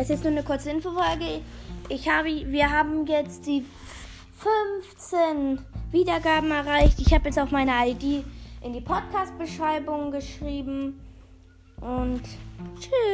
Das 0.00 0.08
ist 0.08 0.24
nur 0.24 0.32
eine 0.32 0.42
kurze 0.42 0.70
Infofolge. 0.70 1.42
Ich 1.90 2.08
habe, 2.08 2.30
wir 2.30 2.70
haben 2.70 3.06
jetzt 3.06 3.46
die 3.46 3.66
15 4.38 5.58
Wiedergaben 5.92 6.50
erreicht. 6.50 6.98
Ich 7.00 7.12
habe 7.12 7.26
jetzt 7.26 7.38
auch 7.38 7.50
meine 7.50 7.72
ID 7.86 8.24
in 8.62 8.72
die 8.72 8.80
Podcast-Beschreibung 8.80 10.10
geschrieben. 10.10 10.98
Und 11.82 12.22
tschüss. 12.78 13.09